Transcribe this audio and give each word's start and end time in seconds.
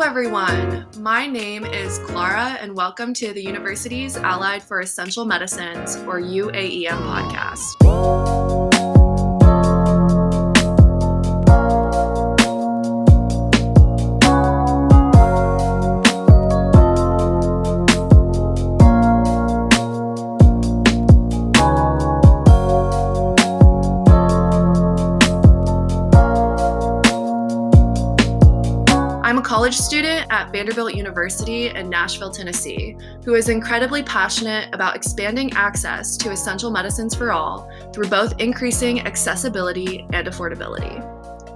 Hello, 0.00 0.08
everyone. 0.08 0.86
My 0.96 1.26
name 1.26 1.66
is 1.66 1.98
Klara, 1.98 2.56
and 2.62 2.74
welcome 2.74 3.12
to 3.12 3.34
the 3.34 3.42
Universities 3.42 4.16
Allied 4.16 4.62
for 4.62 4.80
Essential 4.80 5.26
Medicines, 5.26 5.96
or 5.96 6.18
UAEM 6.18 7.02
podcast. 7.02 8.19
I'm 29.30 29.38
a 29.38 29.42
college 29.42 29.76
student 29.76 30.26
at 30.30 30.50
Vanderbilt 30.50 30.96
University 30.96 31.68
in 31.68 31.88
Nashville, 31.88 32.32
Tennessee, 32.32 32.96
who 33.24 33.34
is 33.34 33.48
incredibly 33.48 34.02
passionate 34.02 34.74
about 34.74 34.96
expanding 34.96 35.52
access 35.52 36.16
to 36.16 36.32
essential 36.32 36.68
medicines 36.72 37.14
for 37.14 37.30
all 37.30 37.70
through 37.94 38.08
both 38.08 38.34
increasing 38.40 39.02
accessibility 39.02 40.04
and 40.12 40.26
affordability. 40.26 40.98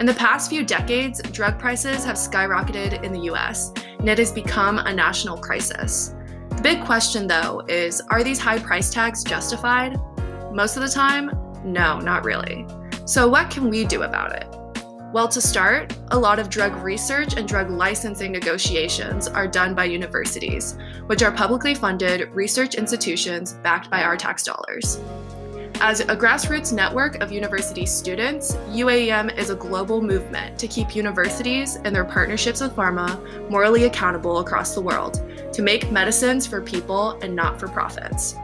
In 0.00 0.06
the 0.06 0.14
past 0.14 0.50
few 0.50 0.64
decades, 0.64 1.22
drug 1.22 1.60
prices 1.60 2.04
have 2.04 2.16
skyrocketed 2.16 3.04
in 3.04 3.12
the 3.12 3.30
US, 3.32 3.72
and 4.00 4.08
it 4.08 4.18
has 4.18 4.32
become 4.32 4.78
a 4.78 4.92
national 4.92 5.38
crisis. 5.38 6.12
The 6.48 6.62
big 6.62 6.80
question, 6.80 7.28
though, 7.28 7.62
is 7.68 8.00
are 8.10 8.24
these 8.24 8.40
high 8.40 8.58
price 8.58 8.92
tags 8.92 9.22
justified? 9.22 9.96
Most 10.52 10.74
of 10.74 10.82
the 10.82 10.88
time, 10.88 11.30
no, 11.64 12.00
not 12.00 12.24
really. 12.24 12.66
So, 13.04 13.28
what 13.28 13.48
can 13.48 13.70
we 13.70 13.84
do 13.84 14.02
about 14.02 14.34
it? 14.34 14.59
Well, 15.12 15.26
to 15.26 15.40
start, 15.40 15.92
a 16.12 16.18
lot 16.18 16.38
of 16.38 16.48
drug 16.48 16.72
research 16.84 17.34
and 17.36 17.48
drug 17.48 17.68
licensing 17.68 18.30
negotiations 18.30 19.26
are 19.26 19.48
done 19.48 19.74
by 19.74 19.86
universities, 19.86 20.78
which 21.06 21.24
are 21.24 21.32
publicly 21.32 21.74
funded 21.74 22.28
research 22.32 22.76
institutions 22.76 23.54
backed 23.54 23.90
by 23.90 24.04
our 24.04 24.16
tax 24.16 24.44
dollars. 24.44 25.00
As 25.80 25.98
a 25.98 26.14
grassroots 26.14 26.72
network 26.72 27.16
of 27.16 27.32
university 27.32 27.86
students, 27.86 28.54
UAEM 28.68 29.36
is 29.36 29.50
a 29.50 29.56
global 29.56 30.00
movement 30.00 30.56
to 30.60 30.68
keep 30.68 30.94
universities 30.94 31.76
and 31.84 31.92
their 31.92 32.04
partnerships 32.04 32.60
with 32.60 32.76
pharma 32.76 33.50
morally 33.50 33.86
accountable 33.86 34.38
across 34.38 34.74
the 34.76 34.80
world 34.80 35.20
to 35.52 35.62
make 35.62 35.90
medicines 35.90 36.46
for 36.46 36.60
people 36.60 37.18
and 37.22 37.34
not 37.34 37.58
for 37.58 37.66
profits. 37.66 38.36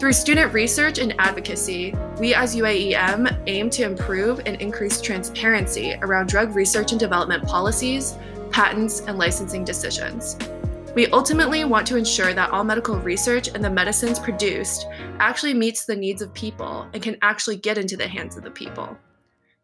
Through 0.00 0.12
student 0.12 0.52
research 0.52 0.98
and 0.98 1.14
advocacy, 1.20 1.94
we 2.18 2.34
as 2.34 2.56
UAEM 2.56 3.44
aim 3.46 3.70
to 3.70 3.84
improve 3.84 4.40
and 4.44 4.60
increase 4.60 5.00
transparency 5.00 5.94
around 6.02 6.28
drug 6.28 6.56
research 6.56 6.90
and 6.90 6.98
development 6.98 7.44
policies, 7.44 8.18
patents, 8.50 9.00
and 9.00 9.18
licensing 9.18 9.64
decisions. 9.64 10.36
We 10.96 11.06
ultimately 11.08 11.64
want 11.64 11.86
to 11.88 11.96
ensure 11.96 12.34
that 12.34 12.50
all 12.50 12.64
medical 12.64 12.96
research 12.98 13.48
and 13.48 13.64
the 13.64 13.70
medicines 13.70 14.18
produced 14.18 14.86
actually 15.20 15.54
meets 15.54 15.84
the 15.84 15.96
needs 15.96 16.22
of 16.22 16.34
people 16.34 16.88
and 16.92 17.00
can 17.00 17.16
actually 17.22 17.56
get 17.56 17.78
into 17.78 17.96
the 17.96 18.08
hands 18.08 18.36
of 18.36 18.42
the 18.42 18.50
people. 18.50 18.96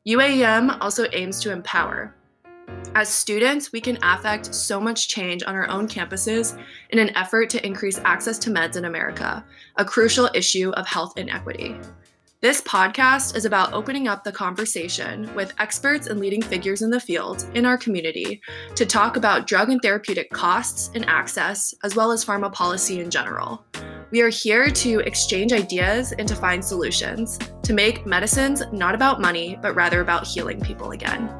UAEM 0.06 0.78
also 0.81 1.06
aims 1.12 1.41
to 1.42 1.53
empower, 1.53 2.15
as 2.94 3.08
students, 3.08 3.72
we 3.72 3.80
can 3.80 3.98
affect 4.02 4.54
so 4.54 4.80
much 4.80 5.08
change 5.08 5.44
on 5.44 5.54
our 5.54 5.68
own 5.68 5.86
campuses 5.86 6.60
in 6.90 6.98
an 6.98 7.16
effort 7.16 7.48
to 7.50 7.64
increase 7.64 7.98
access 8.04 8.38
to 8.40 8.50
meds 8.50 8.76
in 8.76 8.84
America, 8.84 9.44
a 9.76 9.84
crucial 9.84 10.28
issue 10.34 10.70
of 10.70 10.86
health 10.86 11.16
inequity. 11.16 11.76
This 12.41 12.62
podcast 12.62 13.36
is 13.36 13.44
about 13.44 13.74
opening 13.74 14.08
up 14.08 14.24
the 14.24 14.32
conversation 14.32 15.32
with 15.34 15.52
experts 15.58 16.06
and 16.06 16.18
leading 16.18 16.41
figures 16.42 16.82
in 16.82 16.91
the 16.91 16.98
field 16.98 17.46
in 17.54 17.66
our 17.66 17.76
community 17.76 18.41
to 18.74 18.86
talk 18.86 19.16
about 19.16 19.46
drug 19.46 19.68
and 19.68 19.80
therapeutic 19.82 20.30
costs 20.30 20.91
and 20.94 21.06
access, 21.06 21.75
as 21.84 21.94
well 21.94 22.10
as 22.10 22.25
pharma 22.25 22.50
policy 22.53 23.00
in 23.00 23.10
general. 23.10 23.64
We 24.10 24.22
are 24.22 24.30
here 24.30 24.70
to 24.70 25.00
exchange 25.00 25.53
ideas 25.53 26.12
and 26.12 26.26
to 26.26 26.34
find 26.34 26.64
solutions 26.64 27.38
to 27.62 27.72
make 27.72 28.06
medicines 28.06 28.62
not 28.72 28.94
about 28.94 29.20
money, 29.20 29.59
but 29.60 29.76
rather 29.76 30.00
about 30.00 30.26
healing 30.26 30.60
people 30.60 30.91
again. 30.92 31.30